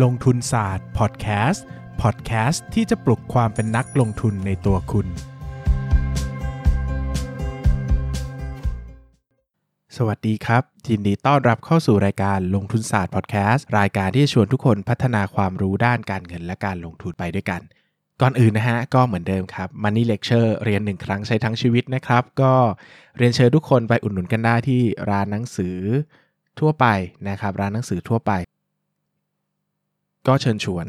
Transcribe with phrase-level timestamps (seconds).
[0.00, 1.64] ลงทุนศาสตร์พอดแคสต์
[2.02, 5.06] พอดแคสต์ที่จะปลุกความเป็นนักลงทุนในตัวคุณ
[9.96, 17.60] สวัสดีครับยินดีต้อนรับเข้าสู่รายการลงทุนศาสตร์พอดแคสต์รายการที่ชวนทุกคนพัฒนาความรู้ด้านการเงินและการลงทุนไปด้วยกัน
[18.20, 22.54] ก่อนอื่นนะฮะ ก็เหมือนเดิมครับ Money Lecture เรียนหนึ่งครั้งใช้ทั้งชีวิตนะครับ ก็
[23.16, 24.80] เรียนเชิญทุกคนไปอุดหนุนกันได้ที่
[25.10, 25.76] ร้านหนังสือ
[26.60, 26.86] ทั่วไป
[27.28, 28.32] นะครับร้านหนังสือทั่วไป
[30.26, 30.86] ก็เชิญชวน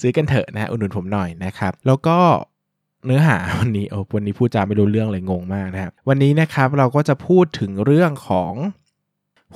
[0.00, 2.18] ซื้อกันเถอะนะอุดหนุนผมหน่อยนะครับ แล้วก็
[3.06, 8.52] เนื้อหาวันนี้โอ้วันนี้พูดจาไม่รู้เรื่องเลยงงมากนะครับ วันนี้นะครับเราก็จะพูดถึงเรื่องของ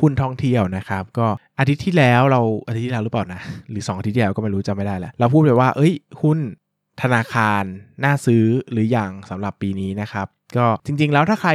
[0.00, 1.26] หุ้นท่องเที่ยวนะครับ ก็
[1.58, 6.38] อาทิตย์ที่แล้วเราอาทิตย์ที่แล้วหรือเปล่านะหรือ 2 อาทิตย์ที่แล้วก็ไม่รู้จำไม่ได้แล้วเราพูดไปว่า เอ้ยหุ้น
[7.02, 7.62] ธนาคาร
[8.04, 11.52] น่าซื้อหรืออย่างสำหรับปีนี้นะครับ ก็จริงๆ แล้วถ้าใคร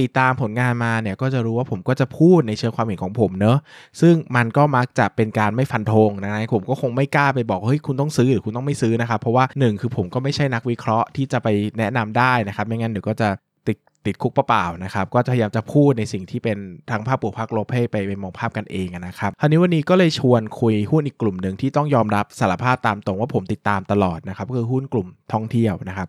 [0.00, 3.58] ติดตามผลงานมาเนี่ยก็จะรู้ว่าผมก็จะพูดในเชิงความเห็นของผมเนอะ
[4.00, 13.28] ซึ่งมันก็มักจะเป็นการไม่ฟันธงนะผมก็คงไม่กล้าไปบอกเฮ้ยคุณต้องซื้อหรือคุณต้องไม่ซื้อนะครับเพราะว่า 1 คือผมก็ไม่ใช่นักวิเคราะห์ที่จะไปแนะนำได้นะครับไม่งั้นเดี๋ยวก็จะ
[13.68, 16.58] ติดติดคุกเปล่าๆนะครับ ก็พยายามจะพูดในสิ่งที่เป็น
[16.90, 26.08] ทั้งภาพบวกภาพลบให้ไปไปมองภาพกันเองนะครับคราวนี้วันนี้ก็เลยชวนคุยหุ้นอีกกลุ่มหนึ่งที่ต้องยอมรับสารภาพตามตรงว่าผมติดตามตลอดนะครับก็คือหุ้นกลุ่มท่องเที่ยวนะครับ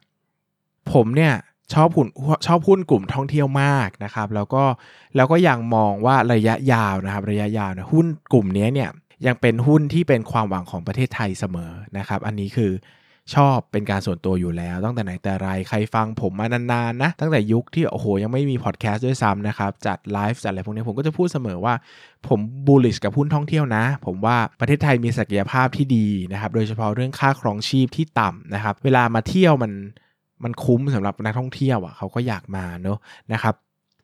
[0.93, 1.33] ผมเนี่ย
[1.73, 2.07] ชอบหุ้น
[2.45, 4.63] ชอบหุ้นกลุ่มท่องเที่ยวมากนะครับ แล้วก็
[5.15, 8.89] แล้วก็ยังมองว่าระยะยาวนะครับ ระยะยาวนะหุ้นกลุ่มนี้เนี่ย
[9.27, 12.71] ยังเป็นหุ้นที่เป็นความหวังของประเทศไทยเสมอนะครับ อันนี้คือ
[13.35, 21.73] ชอบเป็นการส่วนตัวอยู่แล้ว ตั้งแต่ไหนแต่ไรใครฟังผมมานานๆนะ ตั้งแต่ยุคที่โอ้โห ยังไม่มีพอดแคสต์ด้วยซ้ำนะครับ จัดไลฟ์จัดอะไรพวกนี้ผมก็จะพูดเสมอว่า
[22.27, 29.71] ผมบูลลิชกับหุ้นท่องเที่ยวนะ ผมว่าประเทศไทยมีศักยภาพที่ดีนะครับ โดยเฉพาะเรื่องค่าครองชีพที่ต่ำนะครับ เวลามาเที่ยวมัน
[30.43, 32.97] มันคุ้มสำหรับนักท่องเที่ยวอะเขาก็อยากมาเนอะ
[33.33, 33.55] นะครับ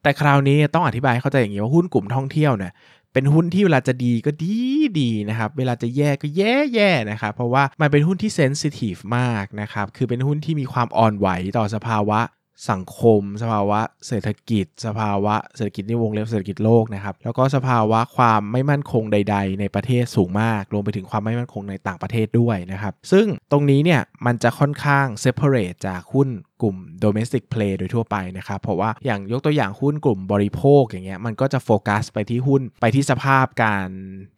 [0.03, 2.73] แต่คราวนี้ต้องอธิบายเข้าใจอย่างนี้ว่าหุ้นกลุ่มท่องเที่ยวเนี่ย
[3.13, 4.55] เป็นหุ้นที่เวลาจะดีก็ดี
[4.99, 11.27] ดีนะครับ เวลาจะแย่ก็แย่แย่นะครับ เพราะว่ามันเป็นหุ้นที่เซนซิทีฟมากนะครับ คือเป็นหุ้นที่มีความอ่อนไหว
[11.57, 12.19] ต่อสภาวะ
[12.69, 26.29] สังคม สภาวะเศรษฐกิจ สภาวะเศรษฐกิจในวงเล็บเศรษฐกิจโลกนะครับ แล้วก็สภาวะความไม่มั่นคงใด ๆ ในประเทศสูงมาก รวมไปถึงความไม่มั่นคงในต่างประเทศด้วยนะครับ ซึ่งตรงนี้เนี่ยมันจะค่อนข้าง separate จากหุ้น
[26.61, 33.87] กลุ่ม domestic play โดยทั่วไปนะครับ เพราะว่าอย่างยกตัวอย่างหุ้นกลุ่มบริโภคอย่างเงี้ยมันก็จะโฟกัสไปที่หุ้นไปที่สภาพการ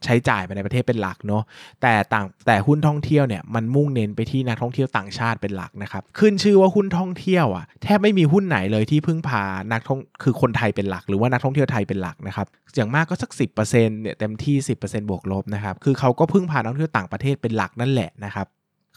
[0.04, 1.44] ใช้จ่ายไปในประเทศเป็นหลักเนาะ
[1.82, 18.48] แต่ต่างแต่หุ้นท่องเที่ยวเนี่ยมันมุ่งเน้นไปที่นักท่องเที่ยวต่างชาติเป็นหลักนะครับขึ้นชื่อว่าหุ้นท่องเที่ยวอะแทบไม่มีหุ้นไหนเลยที่พึ่งพานักท่องคือคนไทยเป็นหลัก หรือว่านักท่องเที่ยวไทยเป็นหลักนะครับอย่างมากก็สัก 10%เนี่ยเต็มที่ 10%บวกลบนะครับคือเขาก็พึ่งพานักท่องเที่ยวต่างประเทศเป็นหลักนั่นแหละนะครับ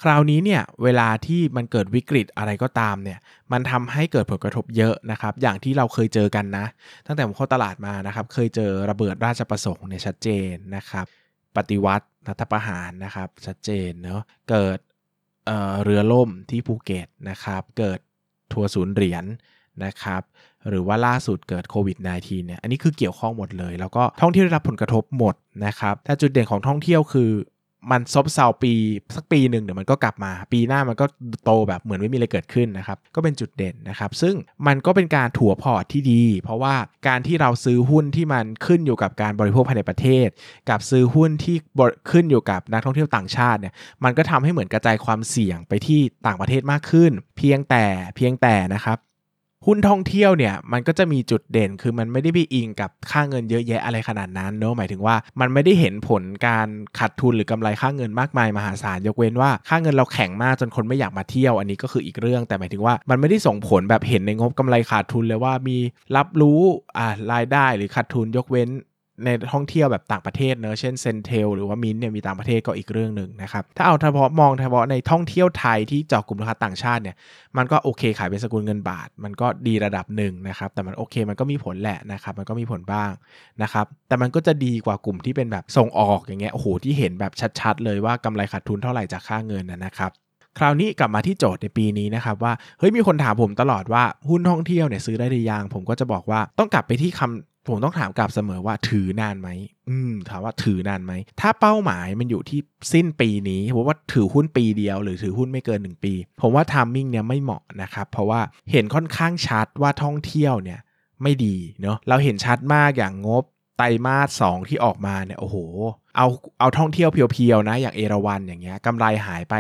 [0.02, 3.18] คราวนี้เนี่ยเวลาที่มันเกิดวิกฤตอะไรก็ตามเนี่ย
[3.52, 6.66] มันทำให้เกิดผลกระทบเยอะนะครับ อย่างที่เราเคยเจอกันนะ
[7.06, 11.06] ตั้งแต่ผมเข้าตลาดมานะครับ เคยเจอระเบิดราชประสงค์เนี่ยชัดเจนนะครับ
[11.56, 14.78] ปฏิวัติรัฐประหารนะครับชัดเจนเนาะเกิด
[15.46, 17.98] เเรือล่มที่ภูเก็ตนะครับ เกิด
[18.52, 19.24] ทัวร์ศูนย์เหรียญ
[19.84, 20.22] นะครับ
[20.68, 25.34] หรือว่าล่าสุดเกิดโควิด -19 เนี่ยอันนี้คือเกี่ยวข้องหมดเลย แล้วก็ท่องเที่ยวได้รับผลกระทบหมด
[25.66, 27.30] นะครับแต่จุดเด่นของท่องเที่ยวคือ
[27.90, 28.72] มันซบเซาปี
[29.16, 31.06] สักปีหนึ่งเดี๋ยวมันก็กลับมา ปีหน้ามันก็
[31.44, 34.34] โตแบบเหมือนไม่มีอะไรเกิดขึ้นนะครับ ก็เป็นจุดเด่นนะครับ ซึ่ง
[34.66, 36.74] มันก็เป็นการถัวพอร์ตที่ดี เพราะว่า
[37.08, 40.28] การที่เราซื้อหุ้นที่มันขึ้นอยู่กับการบริโภคภายในประเทศ
[40.68, 41.56] กับซื้อหุ้นที่
[42.10, 47.84] ขึ้นอยู่กับนักท่องเที่ยวต่างชาติเนี่ยมันก็ทำให้เหมือนกระจายความเสี่ยงไปที่ต่างประเทศมากขึ้น เพียงแต่
[48.16, 48.98] เพียงแต่นะครับ
[49.66, 56.68] หุ้นท่องเที่ยวเนี่ยมันก็จะมีจุดเด่นคือมันไม่ได้ไปอิงกับค่าเงินเยอะแยะอะไรขนาดนั้นเนอะหมายถึงว่ามันไม่ได้เห็นผลการ
[56.98, 65.76] ขาดทุนหรือกำไรค่าเงินมากมายมหาศาลยกเว้นว่าค่าเงินเราแข็งมากจนคนไม่อยากมาเที่ยวอันนี้ก็คืออีกเรื่อง แต่หมายถึงว่ามันไม่ได้ส่งผลแบบเห็นในงบกำไรขาดทุนเลยว่ามี
[66.16, 66.60] รับรู้
[66.98, 68.70] อ่ารายได้หรือขาดทุนยกเว้น
[69.24, 77.16] ในท่องเที่ยวแบบต่างประเทศเนอะเช่นเซนเทลหรือว่ามินเนี่ยมีต่างประเทศก็อีกเรื่องหนึ่งนะครับ ถ้าเอาเฉพาะมองเฉพาะในท่องเที่ยวไทยที่เจาะกลุ่มลูกค้าต่างชาติเนี่ย
[77.56, 83.10] มันก็โอเคขายเป็นสกุลเงินบาท มันก็ดีระดับหนึ่งนะครับ แต่มันโอเคมันก็มีผลแหละนะครับ มันก็มีผลบ้าง
[83.62, 90.12] นะครับแต่มันก็จะดีกว่ากลุ่มที่เป็นแบบส่งออกอย่างเงี้ยโอ้โหที่เห็นแบบชัดๆ เลยว่ากำไรขาดทุนเท่าไหร่จากค่าเงินนะครับ
[90.58, 99.48] คราวนี้กลับมาที่โจทย์ในปีนี้นะครับว่าเฮ้ยมีคนถามผมตลอดว่าหุ้นท่องเที่ยวเนี่ยซื้อได้หรือยังผมก็จะบอกว่าต้องกลับไปที่คำ ผมต้องถามกลับเสมอว่าถือนานไหม
[99.90, 102.60] อืมถามว่าถือนานไหม ถ้าเป้าหมายมันอยู่ที่
[102.92, 108.40] สิ้นปีนี้ผมว่าถือหุ้นปีเดียว หรือถือหุ้นไม่เกิน 1 ปี ผมว่า timing เนี่ยไม่เหมาะนะครับเพราะว่า
[108.72, 110.80] เห็นค่อนข้างชัดว่าท่องเที่ยวเนี่ย
[111.22, 113.44] ไม่ดีเนาะเราเห็นชัดมากอย่างงบ
[113.78, 115.56] ไตรมาสสองที่ออกมาเนี่ยโอ้โห
[116.16, 116.26] เอา
[116.60, 119.54] เอาท่องเที่ยว pure ๆนะอย่างเอราวันอย่างเงี้ยกำไรหายไป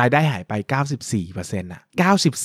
[0.00, 0.52] รายได้หายไป
[1.12, 1.82] 94%อะ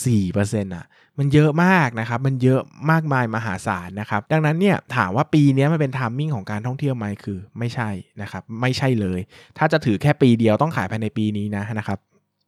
[0.06, 0.86] 94%อะ
[1.20, 2.62] มันเยอะมากนะครับ มันเยอะ
[2.92, 7.90] มากมายมหาศาลนะครับ ดังนั้นเนี่ยถามว่าปีนี้มันเป็น timing ของการท่องเที่ยวไหมคือไม่ใช่
[8.22, 9.20] นะครับ ไม่ใช่เลย
[9.58, 12.00] ถ้าจะถือแค่ปีเดียวต้องขายภายในปีนี้นะนะครับ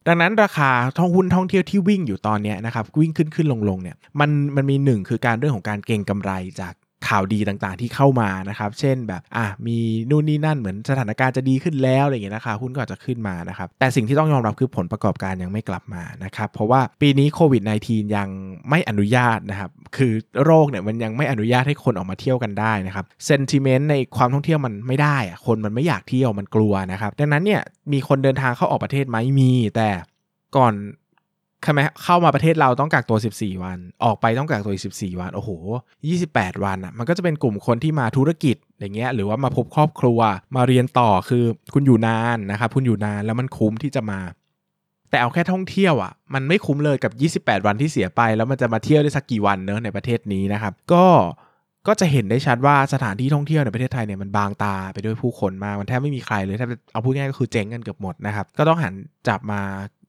[0.08, 6.32] ดังนั้นราคาท่องหุ้นท่องเที่ยวที่วิ่งอยู่ตอนนี้นะครับวิ่งขึ้นขึ้นลงลงเนี่ยมันมันมีหนึ่งคือการเรื่องของการเก็งกำไร
[6.62, 6.74] จาก
[7.08, 9.78] ข่าวดีต่างๆที่เข้ามานะครับ เช่นแบบอะมี
[10.10, 18.30] นู่นนี่นั่นเหมือนสถานการณ์จะดีขึ้นแล้วอะไรอย่างเงี้ยนะคะหุ้นก็อาจจะขึ้นมานะครับ แต่สิ่งที่ต้องยอมรับคือผลประกอบการยังไม่กลับมานะครับ เพราะว่าปีนี้โควิด -19 ยัง
[18.70, 20.14] ไม่อนุญาตนะครับ คือ
[20.44, 27.62] โรคเนี่ยมันยังไม่อนุญาตให้คนออกมาเที่ยวกันได้นะครับเซนติเมนต์ในความท่องเที่ยวมันไม่ได้อะคนมันไม่อยากเที่ยวมันกลัวนะครับ ดังนั้นเนี่ย
[27.94, 29.90] มีคนเดินทางเข้าออกประเทศไหมมี แต่
[30.58, 30.74] ก่อน
[31.64, 35.50] ใช่ไหมเข้ามาประเทศเราต้องกักตัว 14 วัน ออกไปต้องกักตัวอีก14 วัน โอ้โห
[36.08, 40.20] 28 วันอะ มันก็จะเป็นกลุ่มคนที่มาธุรกิจอย่างเงี้ย หรือว่ามาพบครอบครัว
[40.56, 41.44] มาเรียนต่อคือ
[41.74, 44.20] คุณอยู่นานนะครับ คุณอยู่นานแล้วมันคุ้มที่จะมา
[45.10, 51.06] แต่เอาแค่ท่องเที่ยวอะ มันไม่คุ้มเลยกับ 28 วันที่เสียไป แล้วมันจะมาเที่ยวได้สักกี่วันเนอะในประเทศนี้นะครับ ก็
[51.88, 58.94] ก็จะเห็นได้ชัดว่าสถานที่ท่องเที่ยวในประเทศไทยเนี่ยมันบางตาไปด้วยผู้คนมากมันแทบไม่มีใครเลยแทบเอาพูดง่ายก็คือเจ๊งกันเกือบหมดนะครับ ก็ต้องหัน
[59.28, 59.62] จับมา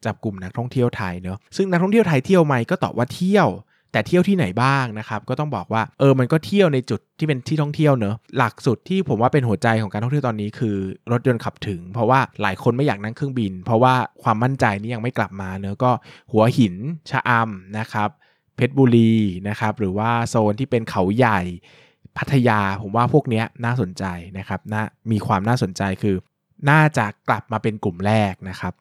[0.06, 3.48] จับกลุ่มนักท่องเที่ยวไทยเนอะซึ่งนักท่องเที่ยวไทยเที่ยวไหมก็ตอบว่าเที่ยว
[3.92, 10.76] แต่เที่ยวที่ไหนบ้างนะครับก็ต้องบอกว่าเออมันก็เที่ยวในจุดที่เป็นที่ท่องเที่ยวเนอะหลักสุดที่ผมว่าเป็นหัวใจของการท่องเที่ยวตอนนี้คือ
[11.12, 15.90] รถยนต์ขับถึง เพราะว่าหลายคนไม่อยากนั่งเครื่องบิน เพราะว่าความมั่นใจนี่ยังไม่กลับมาเนอะก็
[16.32, 16.74] หัวหิน
[17.10, 18.08] ชะอำนะครับ
[18.56, 19.12] เพชรบุรี
[19.48, 21.40] นะครับหรือว่าโซนที่เป็นเขาใหญ่
[22.16, 24.04] พัทยาผมว่าพวกนี้น่าสนใจ
[24.38, 26.16] นะครับน่ามีความน่าสนใจคือ
[26.70, 28.72] น่าจะกลับมาเป็นกลุ่มแรกนะครับ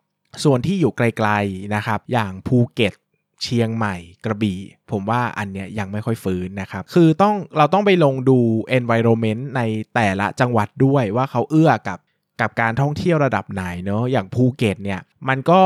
[0.43, 2.93] ส่วนที่อยู่ไกลๆนะครับ อย่างภูเก็ต
[3.41, 3.95] เชียงใหม่
[4.25, 4.59] กระบี่
[4.91, 8.39] ผมว่าอันเนี้ยยังไม่ค่อยฟื้นนะครับ คือต้องเราต้องไปลงดู
[8.77, 9.61] environment ใน
[9.95, 11.97] แต่ละจังหวัดด้วยว่าเขาเอื้อกับ
[12.41, 15.61] กับการท่องเที่ยวระดับไหนเนาะอย่างภูเก็ตเนี่ยมันก็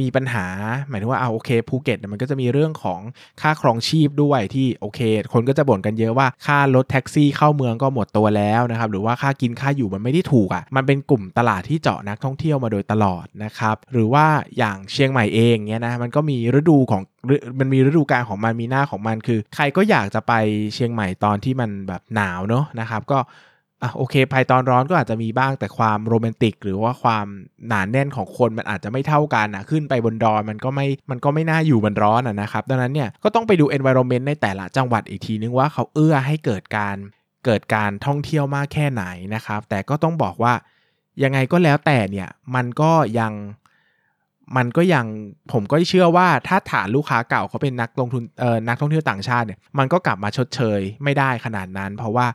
[0.00, 0.46] มีปัญหา
[0.88, 3.00] หมายถึงว่าเอาโอเคภูเก็ตมันก็จะมีเรื่องของ
[3.40, 5.00] ค่าครองชีพด้วยที่โอเค
[5.32, 14.26] คนก็จะบ่นกันเยอะว่าค่ารถแท็กซี่เข้าเมืองก็หมดตัวแล้วนะครับหรือว่าค่ากินค่าอยู่มันไม่ได้ถูกอะ่ะมันเป็นกลุ่มตลาดที่เจาะนักท่องเที่ยวมาโดยตลอดนะครับหรือว่า
[14.58, 17.02] อย่างเชียงใหม่เองเนี่ยนะมันก็มีฤดูของ
[17.58, 20.32] มันมีฤดูกาลของมันมีหน้าของมันคือ ใครก็อยากจะไป
[20.74, 23.18] เชียงใหม่ตอนที่มันแบบหนาวเนาะนะครับก็
[23.82, 27.26] อะโอเคภายตอนร้อนก็อาจจะมีบ้างแต่ความโรแมนติก หรือว่าความ
[27.68, 36.96] หนานแน่นของคนมันอาจจะไม่เท่ากันอะขึ้นไปบนดอยมันก็ไม่มันก็ไม่น่าอยู่บนร้อนอะนะครับดังนั้นเนี่ยก็ต้องไปดู environment ในแต่ละจังหวัดอีกทีนึงว่าเขาเอื้อให้เกิดการ
[37.44, 39.04] เกิดการท่องเที่ยวมากแค่ไหน
[39.34, 40.52] นะครับ แต่ก็ต้องบอกว่า
[41.22, 43.32] ยังไงก็แล้วแต่เนี่ยมันก็ยัง
[44.56, 45.06] มันก็ยัง
[45.52, 52.26] ผมก็เชื่อว่าถ้าฐานลูกค้าเก่าเขาเป็นนักลงทุนเอ่อนักท่องเที่ยวต่างชาติเนี่ยมันก็กลับมาชดเชยไม่ได้ขนาดนั้น เพราะว่า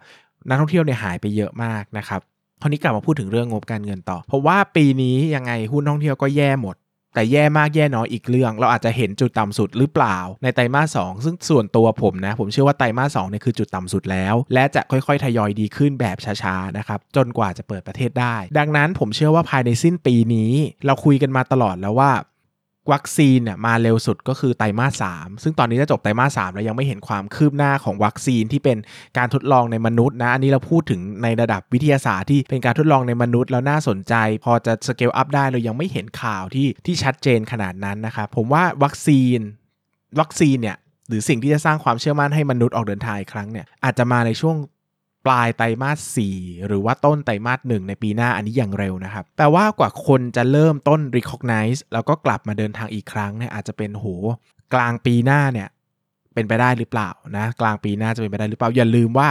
[0.50, 2.21] นักท่องเที่ยวเนี่ยหายไปเยอะมากนะครับ
[2.62, 6.75] คราวนี้กลับมาพูดถึงเรื่องงบการเงินต่อ เพราะว่าปีนี้ยังไงหุ้นท่องเที่ยวก็แย่หมด
[7.13, 20.51] แต่แย่มากแย่น้อยอีกเรื่อง เราอาจจะเห็นจุดต่ำสุดหรือเปล่า ในไตรมาสสซึ่งส่วนตัวผมนะ ผมเชื่อว่าไตรมาสสเนี่ยคือจุดต่ำสุดแล้ว และจะค่อยๆ ทยอยดีขึ้นแบบช้าๆนะครับจนกว่าจะเปิดประเทศได้ ดังนั้นผมเชื่อว่าภายในสิ้นปีนี้
[20.86, 22.12] เราคุยกันมาตลอดแล้วว่า
[22.93, 28.77] วัคซีนเนี่ยมาเร็วสุดก็คือไตรมาสสามซึ่งตอนนี้จะจบไตรมาสสามแล้วยังไม่เห็นความคืบหน้าของวัคซีนที่เป็น
[29.17, 39.39] การทดลองในมนุษย์นะ อันนี้เราพูดถึงในระดับวิทยาศาสตร์ที่เป็นการทดลองในมนุษย์แล้วน่าสนใจ พอจะสเกลอัพได้เรายังไม่เห็นข่าวที่ที่ชัดเจนขนาดนั้นนะครับผมว่าวัคซีน
[40.19, 40.77] วัคซีนเนี่ย
[41.07, 44.55] หรือสิ่งที่จะสร้างความเชื่อมั่นให้มนุษย์ออกเดินทางอีกครั้งเนี่ยอาจจะมาในช่วง
[45.25, 54.05] ปลายไตรมาส 4 หรือว่าต้นไตรมาส 1 ในปีหน้าอันนี้อย่างเร็วนะครับแปลว่ากว่าคนจะเริ่มต้น recognize แล้วก็กลับมาเดินทางอีกครั้งเนี่ยอาจจะเป็นโห
[54.74, 55.67] กลางปีหน้าเนี่ย
[56.34, 59.29] เป็นไปได้หรือเปล่านะกลางปีหน้าจะเป็นไปได้หรือเปล่า อย่าลืมว่า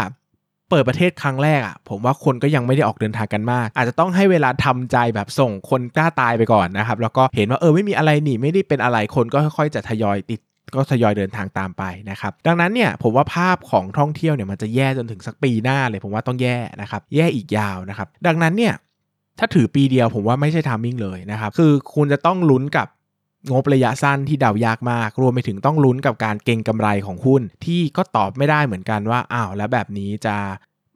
[0.70, 10.40] เปิดประเทศครั้งแรกอะ่ะผมว่าคนก็ยังไม่ได้ออกเดินทางกันมาก อาจจะต้องให้เวลาทำใจแบบส่งคนกล้าตายไปก่อนนะครับ แล้วก็เห็นว่าเออไม่มีอะไรหนีไม่ได้เป็นอะไรคนก็ค่อยๆจะทยอยติด
[10.74, 18.74] ก็ทยอยเดินทางตามไปนะครับ ดังนั้นเนี่ยผมว่าภาพของท่องเที่ยวเนี่ยมันจะแย่จนถึงสักปีหน้าเลย ผมว่าต้องแย่นะครับ แย่อีกยาวนะครับ ดังนั้นเนี่ย
[19.38, 22.88] ถ้าถือปีเดียวผมว่าไม่ใช่ทามมิ่งเลยนะครับ คือคุณจะต้องลุ้นกับ
[23.52, 30.36] งบระยะสั้นที่เดายากมาก รวมไปถึงต้องลุ้นกับการเก็งกำไรของหุ้นที่ก็ตอบไม่ได้เหมือนกันว่าอ้าวแล้วแบบนี้จะ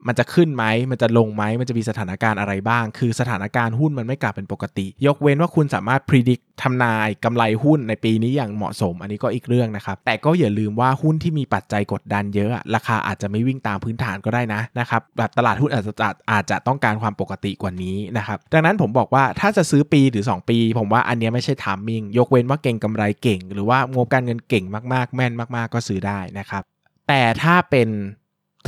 [0.06, 15.92] มันจะขึ้นไหม มันจะลงไหม มันจะมีสถานการณ์อะไรบ้าง คือสถานการณ์หุ้นมันไม่กลับเป็นปกติ ยกเว้นว่าคุณสามารถพิจิตรทำนายกำไรหุ้นในปีนี้อย่างเหมาะสม อันนี้ก็อีกเรื่องนะครับ แต่ก็อย่าลืมว่าหุ้นที่มีปัจจัยกดดันเยอะ ราคาอาจจะไม่วิ่งตามพื้นฐานก็ได้นะนะครับ แบบตลาดหุ้นอาจจะ
[16.32, 26.62] อาจจะต้องการความปกติกว่านี้นะครับ ดังนั้นผมบอกว่าถ้าจะซื้อปีหรือ 2 ปี ผมว่าอันนี้ไม่ใช่ทามมิ่ง ยกเว้นว่าเก่งกำไรเก่ง หรือว่างบการเงินเก่งมากๆ แม่นมาก ๆ ก็ซื้อได้นะครับ
[27.08, 27.88] แต่ถ้าเป็น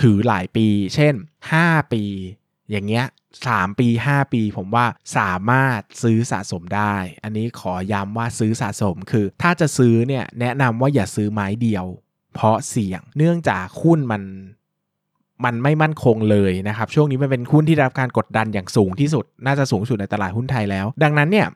[0.02, 1.14] ถือหลายปี เช่น
[1.52, 2.02] 5 ปี
[2.70, 3.06] อย่างเงี้ย
[3.44, 4.86] 3ปี5ปี ผมว่า
[5.18, 11.86] สามารถซื้อสะสมได้ อันนี้ขอย้ำว่าซื้อสะสมคือ ถ้าจะซื้อเนี่ยแนะนำว่าอย่าซื้อไม้เดียว
[12.34, 14.22] เพราะเสี่ยงเนื่องจากหุ้นมัน
[15.44, 21.48] มันไม่มั่นคงเลยนะครับ ช่วงนี้มันเป็นหุ้นที่รับการกดดันอย่างสูงที่สุด น่าจะสูงสุดในตลาดหุ้นไทยแล้ว ดังนั้นเนี่ย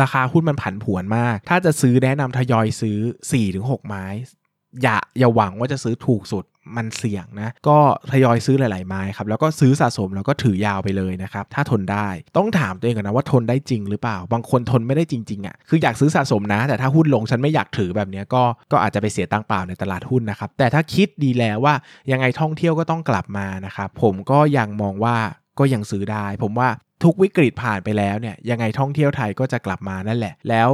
[0.00, 2.98] ราคาหุ้นมันผันผวนมาก ถ้าจะซื้อแนะนำทยอยซื้อ
[3.42, 4.04] 4-6 ไม้
[4.82, 6.44] อย่าอย่าหวังว่าจะซื้อถูกสุด
[6.76, 7.78] มันเสี่ยงนะ ก็
[8.12, 18.42] ทยอยซื้อหลาย ๆ ไม้ครับ แล้วก็ซื้อสะสมแล้วก็ถือยาวไปเลยนะครับ ถ้าทนได้ ต้องถามตัวเองก่อนนะว่าทนได้จริงหรือเปล่า บางคนทนไม่ได้จริง ๆอะ่ะ คืออยากซื้อสะสมนะ แต่ถ้าหุ้นลงฉันไม่อยากถือแบบนี้ก็
[18.72, 21.74] ก็อาจจะไปเสียตังเปล่าในตลาดหุ้นนะครับ แต่ถ้าคิดดีแล้วว่า
[22.10, 25.16] ยังไงท่องเที่ยวก็ต้องกลับมานะครับ ผมก็ยังมองว่า
[25.58, 26.68] ก็ยังซื้อได้ ผมว่า
[27.04, 30.70] ทุกวิกฤตผ่านไปแล้วเนี่ย ยังไงท่องเที่ยวไทยก็จะกลับมานั่นแหละ แล้ว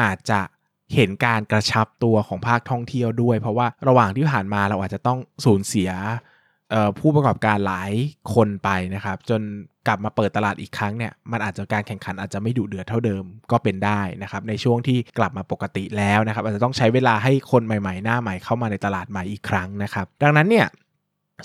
[0.00, 0.40] อาจจะ
[0.94, 5.90] เห็นการกระชับตัวของภาคท่องเที่ยวด้วย เพราะว่าระหว่างที่ผ่านมาเราอาจจะต้องสูญเสีย
[6.98, 7.92] ผู้ประกอบการหลาย
[8.34, 9.40] คนไปนะครับ จน
[9.86, 20.66] กลับมาเปิดตลาดอีกครั้งเนี่ยมันอาจจะการแข่งขันอาจจะไม่ดุเดือดเท่าเดิมก็เป็นได้นะครับในช่วงที่กลับมาปกติแล้วนะครับอาจจะต้องใช้เวลาให้คนใหม่ๆ หน้าใหม่เข้ามาในตลาดใหม่อีกครั้งนะครับ ดังนั้นเนี่ย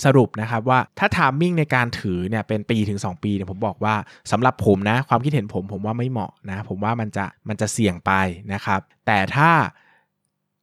[0.06, 3.96] สรุปนะครับว่าถ้าทามมิ่งในการถือเนี่ยเป็นปีถึง 2 ปีเนี่ยผมบอกว่า
[4.32, 8.12] สำหรับผมนะความคิดเห็นผมผมว่าไม่เหมาะนะผมว่ามันจะมันจะเสี่ยงไป
[8.54, 9.52] นะครับ แต่ถ้า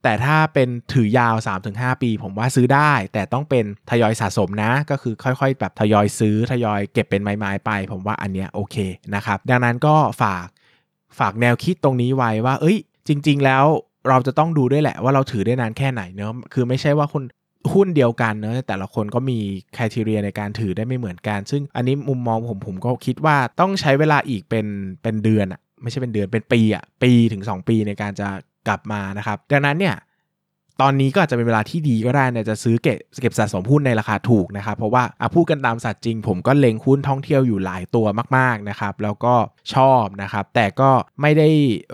[0.03, 1.35] แต่ถ้าเป็นถือยาว
[1.69, 8.77] 3-5 ปี ผมว่าซื้อได้ แต่ต้องเป็นทยอยสะสมนะ ก็คือค่อยๆ แบบทยอยซื้อทยอยเก็บเป็นไม้ๆไป ผมว่าอันเนี้ยโอเค
[9.15, 10.47] นะครับ ดังนั้นก็ฝาก
[11.19, 13.65] ฝากแนวคิดตรงนี้ไว้ว่า เอ้ย จริง ๆ แล้ว
[14.09, 17.23] เราจะต้องดูด้วยแหละว่าเราถือได้นานแค่ไหนเนาะคือไม่ใช่ว่าคน
[17.73, 19.39] หุ้นเดียวกันเนอะแต่ละคนก็มี
[19.77, 24.67] คุณทีเรียในการถือได้ไม่เหมือนกัน ซึ่งอันนี้มุมมองผมผมก็คิดว่าต้องใช้เวลาอีกเป็น
[25.03, 28.29] เป็นเดือนอะไม่ใช่เป็นเดือนเป็นปีอะปีถึง 2 ปีในการจะ
[28.69, 29.97] กลับมานะครับ ดังนั้นเนี่ย
[30.81, 35.03] ตอนนี้ก็อาจจะเป็นเวลาที่ดีก็ได้นะจะซื้อเก็บเก็บสะสมหุ้นในราคาถูกนะครับเพราะว่า
[35.35, 39.35] พูดกันตามสัตว์จริง ผมก็เล็งหุ้นท่องเที่ยวอยู่หลายตัวมากๆนะครับแล้วก็
[39.75, 41.49] ชอบนะครับแต่ก็ไม่ได้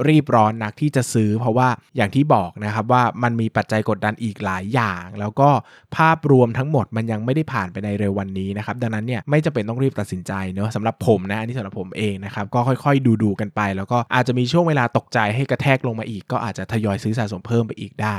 [0.09, 5.51] รีบร้อนนักที่จะซื้อ เพราะว่าอย่างที่บอกนะครับว่ามันมีปัจจัยกดดันอีกหลายอย่าง แล้วก็
[5.97, 18.15] ภาพรวมทั้งหมดมันยังไม่ได้ผ่านไปในเร็ววันนี้นะครับดังนั้นเนี่ยไม่จะเป็นต้องรีบตัดสินใจเนอะสำหรับผมนะอันนี้สำหรับผมเองนะครับก็ค่อยๆ ดูดูกันไป แล้วก็อาจจะมีช่วงเวลาตกใจให้กระแทกลงมาอีก ก็อาจจะทยอยซื้อสะสมเพิ่มไปอีกได้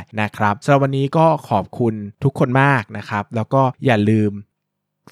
[0.49, 4.31] นะครับสำหรับวันนี้ก็ขอบคุณทุกคนมากนะครับ แล้วก็อย่าลืม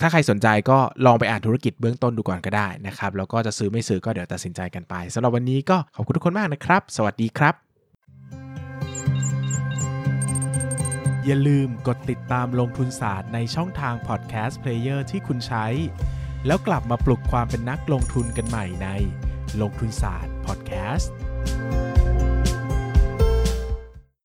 [0.01, 7.53] ถ้าใครสนใจก็ลองไปอ่านธุรกิจเบื้องต้นดูก่อนก็ได้นะครับ แล้วก็จะซื้อไม่ซื้อก็เดี๋ยวตัดสินใจกันไปสำหรับวันนี้ก็ขอบคุณทุกคนมากนะครับ สวัสดีครับ
[11.25, 15.65] อย่าลืมกดติดตามลงทุนศาสตร์ในช่องทาง podcast player ที่คุณใช้
[16.45, 18.87] แล้วกลับมาปลุกความเป็นนักลงทุนกันใหม่ใน
[19.61, 21.11] ลงทุนศาสตร์พอดแคสต์